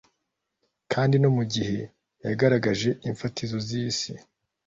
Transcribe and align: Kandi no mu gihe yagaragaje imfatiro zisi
Kandi 0.91 1.15
no 1.19 1.29
mu 1.35 1.43
gihe 1.53 1.79
yagaragaje 2.25 2.89
imfatiro 3.09 3.55
zisi 3.67 4.11